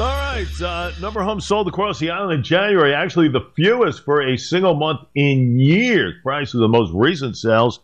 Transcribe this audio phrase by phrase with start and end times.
[0.00, 4.04] All right, uh, number of homes sold across the island in January, actually the fewest
[4.04, 6.14] for a single month in years.
[6.22, 7.78] Price of the most recent sales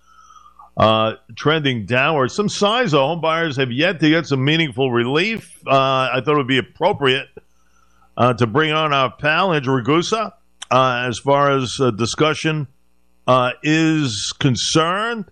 [0.78, 2.30] uh, trending downward.
[2.30, 5.60] Some signs, though, home buyers have yet to get some meaningful relief.
[5.66, 7.28] Uh, I thought it would be appropriate
[8.16, 10.32] uh, to bring on our pal, Andrew Ragusa,
[10.70, 12.68] uh, as far as discussion
[13.26, 15.26] uh, is concerned.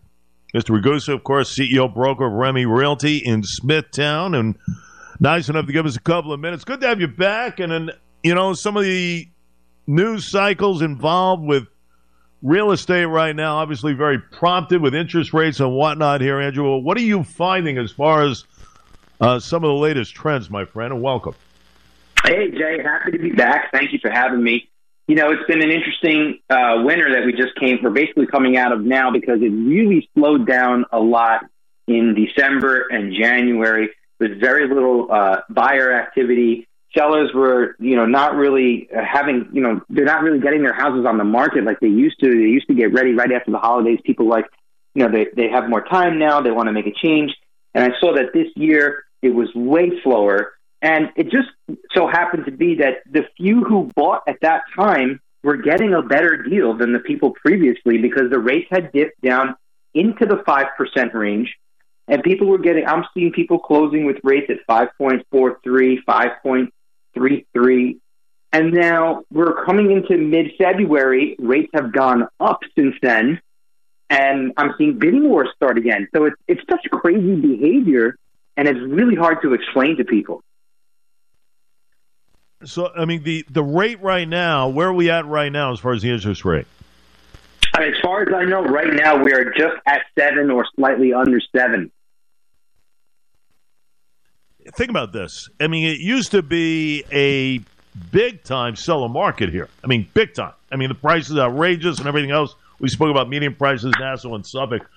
[0.54, 0.79] Mr.
[0.79, 4.56] Ragusa, of course, CEO broker of Remy Realty in Smithtown, and
[5.21, 6.64] nice enough to give us a couple of minutes.
[6.64, 7.61] Good to have you back.
[7.61, 7.91] And then,
[8.23, 9.29] you know, some of the
[9.87, 11.66] news cycles involved with
[12.43, 16.79] real estate right now, obviously very prompted with interest rates and whatnot here, Andrew.
[16.79, 18.45] What are you finding as far as
[19.21, 20.93] uh, some of the latest trends, my friend?
[20.93, 21.35] And welcome.
[22.24, 22.83] Hey, Jay.
[22.83, 23.71] Happy to be back.
[23.73, 24.69] Thank you for having me.
[25.09, 28.57] You know, it's been an interesting uh, winter that we just came, we're basically coming
[28.57, 31.45] out of now because it really slowed down a lot
[31.87, 36.69] in December and January with very little uh, buyer activity.
[36.97, 40.73] Sellers were, you know, not really uh, having, you know, they're not really getting their
[40.73, 42.30] houses on the market like they used to.
[42.30, 43.99] They used to get ready right after the holidays.
[44.05, 44.46] People like,
[44.95, 46.40] you know, they, they have more time now.
[46.40, 47.35] They want to make a change.
[47.74, 50.52] And I saw that this year it was way slower.
[50.80, 51.49] And it just
[51.95, 56.02] so happened to be that the few who bought at that time were getting a
[56.02, 59.55] better deal than the people previously because the rates had dipped down
[59.95, 61.55] into the 5% range
[62.09, 67.99] and people were getting, I'm seeing people closing with rates at 5.43, 5.33.
[68.53, 71.37] And now we're coming into mid February.
[71.38, 73.41] Rates have gone up since then.
[74.09, 76.06] And I'm seeing bidding wars start again.
[76.15, 78.16] So it's, it's such crazy behavior.
[78.56, 80.43] And it's really hard to explain to people.
[82.65, 85.81] So, I mean, the, the rate right now, where are we at right now as
[85.81, 86.66] far as the interest rate?
[87.77, 91.41] As far as I know, right now we are just at seven or slightly under
[91.54, 91.91] seven
[94.75, 95.48] think about this.
[95.60, 97.60] I mean, it used to be a
[98.10, 99.69] big time seller market here.
[99.82, 100.53] I mean, big time.
[100.70, 102.54] I mean, the prices are outrageous and everything else.
[102.78, 104.88] We spoke about median prices, Nassau and Suffolk,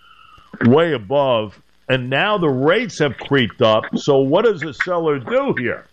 [0.66, 1.60] way above.
[1.88, 3.84] And now the rates have creeped up.
[3.96, 5.86] So what does a seller do here?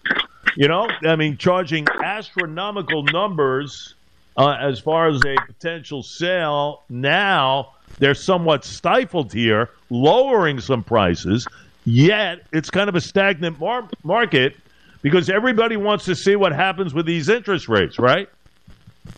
[0.57, 3.95] You know, I mean, charging astronomical numbers
[4.37, 6.83] uh, as far as a potential sale.
[6.89, 11.47] Now they're somewhat stifled here, lowering some prices.
[11.87, 14.57] Yet it's kind of a stagnant mar- market
[15.03, 18.29] because everybody wants to see what happens with these interest rates, right?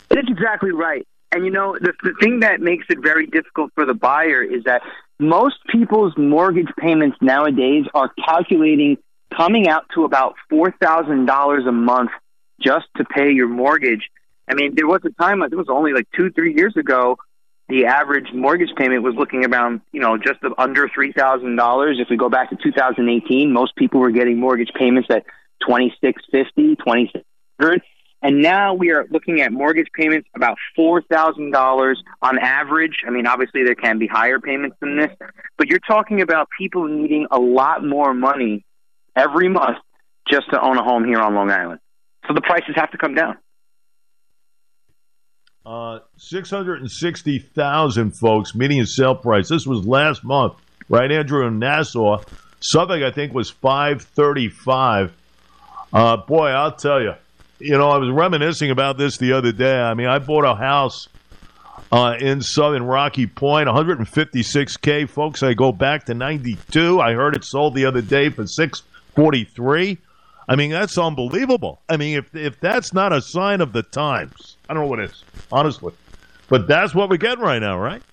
[0.09, 1.05] That's exactly right.
[1.31, 4.63] And you know, the, the thing that makes it very difficult for the buyer is
[4.65, 4.83] that
[5.17, 8.97] most people's mortgage payments nowadays are calculating
[9.35, 12.11] coming out to about $4,000 a month
[12.61, 14.09] just to pay your mortgage.
[14.47, 17.17] I mean, there was a time, it was only like two, three years ago,
[17.69, 21.99] the average mortgage payment was looking around, you know, just under three thousand dollars.
[21.99, 25.23] If we go back to 2018, most people were getting mortgage payments at
[25.65, 27.23] twenty six fifty, twenty six
[27.59, 27.81] hundred,
[28.23, 33.03] and now we are looking at mortgage payments about four thousand dollars on average.
[33.07, 35.11] I mean, obviously there can be higher payments than this,
[35.57, 38.65] but you're talking about people needing a lot more money
[39.15, 39.77] every month
[40.27, 41.79] just to own a home here on Long Island.
[42.27, 43.37] So the prices have to come down.
[45.65, 49.49] Uh, 660,000 folks median sale price.
[49.49, 50.53] This was last month,
[50.87, 52.21] right, Andrew, in Nassau.
[52.61, 55.13] Suffolk, I think, was 535.
[55.91, 57.13] Uh, boy, I'll tell you,
[57.59, 59.79] you know, I was reminiscing about this the other day.
[59.79, 61.07] I mean, I bought a house
[61.91, 65.43] uh, in southern Rocky Point, 156K, folks.
[65.43, 67.01] I go back to 92.
[67.01, 69.97] I heard it sold the other day for 643.
[70.47, 71.81] I mean, that's unbelievable.
[71.87, 74.99] I mean, if if that's not a sign of the times, I don't know what
[74.99, 75.93] it is, honestly.
[76.47, 78.03] But that's what we're getting right now, right?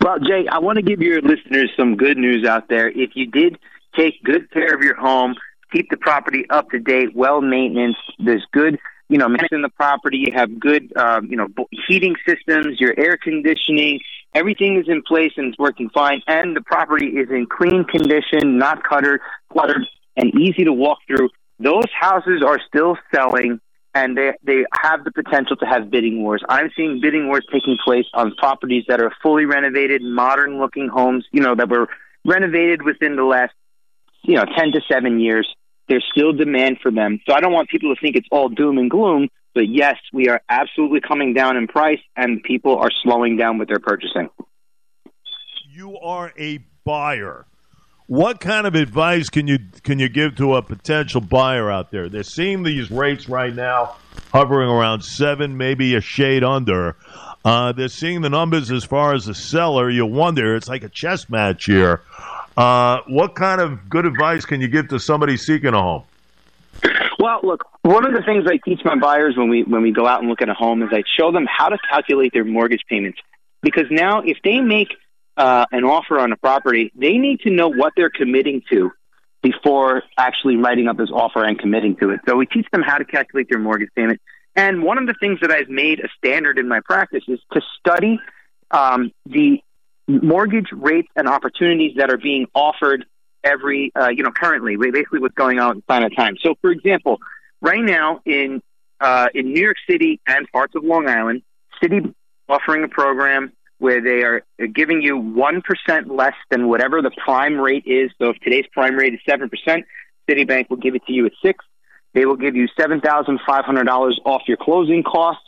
[0.00, 2.88] Well, Jay, I want to give your listeners some good news out there.
[2.88, 3.58] If you did
[3.96, 5.34] take good care of your home,
[5.72, 8.78] keep the property up to date, well maintenance, there's good,
[9.08, 11.48] you know, maintenance in the property, you have good, um, you know,
[11.86, 14.00] heating systems, your air conditioning,
[14.34, 18.58] everything is in place and it's working fine, and the property is in clean condition,
[18.58, 19.20] not cluttered,
[19.52, 21.28] cluttered, and easy to walk through
[21.60, 23.60] those houses are still selling
[23.94, 26.42] and they they have the potential to have bidding wars.
[26.48, 31.24] I'm seeing bidding wars taking place on properties that are fully renovated, modern looking homes,
[31.32, 31.88] you know, that were
[32.24, 33.52] renovated within the last,
[34.22, 35.48] you know, 10 to 7 years.
[35.88, 37.20] There's still demand for them.
[37.26, 40.28] So I don't want people to think it's all doom and gloom, but yes, we
[40.28, 44.30] are absolutely coming down in price and people are slowing down with their purchasing.
[45.70, 47.46] You are a buyer.
[48.06, 52.10] What kind of advice can you can you give to a potential buyer out there?
[52.10, 53.96] They're seeing these rates right now
[54.30, 56.96] hovering around seven, maybe a shade under.
[57.46, 59.88] Uh, they're seeing the numbers as far as the seller.
[59.88, 62.02] You wonder it's like a chess match here.
[62.56, 66.02] Uh, what kind of good advice can you give to somebody seeking a home?
[67.18, 70.06] Well, look, one of the things I teach my buyers when we when we go
[70.06, 72.82] out and look at a home is I show them how to calculate their mortgage
[72.86, 73.18] payments
[73.62, 74.88] because now if they make
[75.36, 78.92] uh, an offer on a property, they need to know what they're committing to
[79.42, 82.20] before actually writing up this offer and committing to it.
[82.26, 84.20] So we teach them how to calculate their mortgage payment.
[84.56, 87.60] And one of the things that I've made a standard in my practice is to
[87.78, 88.20] study
[88.70, 89.60] um, the
[90.06, 93.04] mortgage rates and opportunities that are being offered
[93.42, 96.36] every, uh, you know, currently, basically what's going on at Planet Time.
[96.42, 97.18] So, for example,
[97.60, 98.62] right now in
[99.00, 101.42] uh, in New York City and parts of Long Island,
[101.82, 102.00] city
[102.48, 103.52] offering a program
[103.84, 104.42] where they are
[104.72, 105.62] giving you 1%
[106.08, 108.10] less than whatever the prime rate is.
[108.18, 109.50] So if today's prime rate is 7%,
[110.26, 111.62] Citibank will give it to you at 6
[112.14, 115.44] They will give you $7,500 off your closing costs,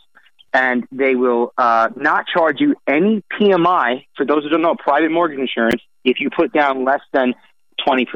[0.53, 4.05] and they will uh, not charge you any PMI.
[4.19, 7.33] For those who don't know, private mortgage insurance, if you put down less than
[7.89, 8.07] 20%.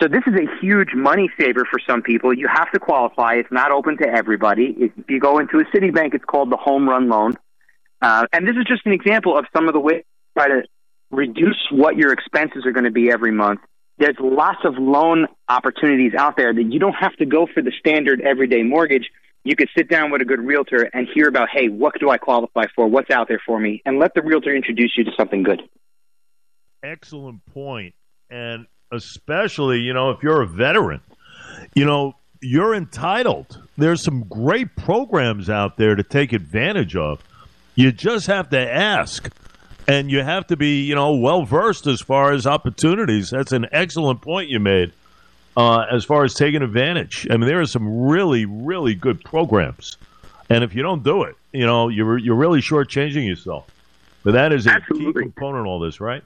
[0.00, 2.32] So this is a huge money saver for some people.
[2.32, 3.34] You have to qualify.
[3.34, 4.74] It's not open to everybody.
[4.78, 7.36] If you go into a Citibank, it's called the home run loan.
[8.04, 10.62] Uh, and this is just an example of some of the ways to try to
[11.10, 13.60] reduce what your expenses are going to be every month.
[13.96, 17.72] There's lots of loan opportunities out there that you don't have to go for the
[17.78, 19.08] standard everyday mortgage.
[19.44, 22.18] You could sit down with a good realtor and hear about, hey, what do I
[22.18, 22.86] qualify for?
[22.86, 23.80] What's out there for me?
[23.86, 25.62] And let the realtor introduce you to something good.
[26.82, 27.94] Excellent point.
[28.28, 31.00] And especially, you know, if you're a veteran,
[31.74, 33.62] you know, you're entitled.
[33.78, 37.22] There's some great programs out there to take advantage of.
[37.74, 39.30] You just have to ask.
[39.86, 43.28] And you have to be, you know, well versed as far as opportunities.
[43.30, 44.92] That's an excellent point you made.
[45.56, 49.98] Uh, as far as taking advantage, I mean, there are some really, really good programs,
[50.48, 53.70] and if you don't do it, you know, you're you're really shortchanging yourself.
[54.24, 55.12] But that is a Absolutely.
[55.12, 56.24] key component of all this, right?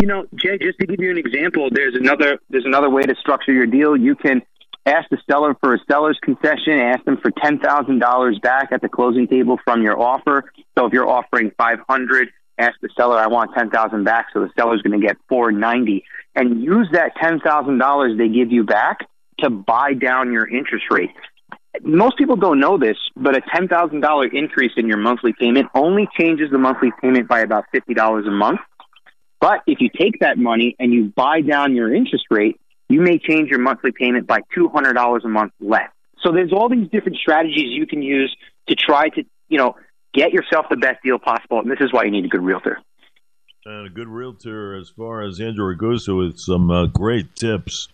[0.00, 3.14] You know, Jay, just to give you an example, there's another there's another way to
[3.16, 3.96] structure your deal.
[3.96, 4.42] You can
[4.86, 8.80] ask the seller for a seller's concession, ask them for ten thousand dollars back at
[8.80, 10.50] the closing table from your offer.
[10.78, 14.40] So if you're offering five hundred, ask the seller, I want ten thousand back, so
[14.40, 16.04] the seller's going to get four ninety,
[16.34, 19.00] and use that ten thousand dollars they give you back
[19.40, 21.10] to buy down your interest rate.
[21.82, 25.68] Most people don't know this, but a ten thousand dollar increase in your monthly payment
[25.74, 28.60] only changes the monthly payment by about fifty dollars a month.
[29.40, 33.18] But if you take that money and you buy down your interest rate, you may
[33.18, 35.90] change your monthly payment by $200 a month less.
[36.22, 38.34] So there's all these different strategies you can use
[38.68, 39.76] to try to, you know,
[40.12, 41.60] get yourself the best deal possible.
[41.60, 42.80] And this is why you need a good realtor.
[43.64, 47.88] And a good realtor, as far as Andrew Ragusa, with some uh, great tips.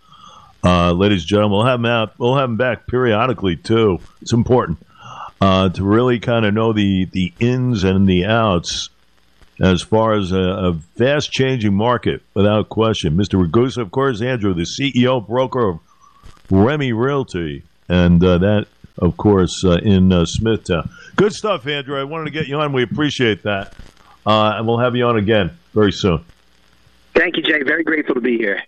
[0.64, 2.18] Uh, ladies and gentlemen, we'll have him out.
[2.18, 3.98] We'll have him back periodically too.
[4.20, 4.78] It's important
[5.40, 8.90] uh, to really kind of know the the ins and the outs
[9.60, 13.16] as far as a, a fast changing market, without question.
[13.16, 13.44] Mr.
[13.44, 15.80] Ragusa, of course, Andrew, the CEO broker of
[16.50, 18.66] Remy Realty, and uh, that,
[18.98, 20.90] of course, uh, in uh, Smithtown.
[21.16, 21.98] Good stuff, Andrew.
[21.98, 22.72] I wanted to get you on.
[22.72, 23.74] We appreciate that.
[24.24, 26.24] Uh, and we'll have you on again very soon.
[27.14, 27.62] Thank you, Jay.
[27.62, 28.62] Very grateful to be here.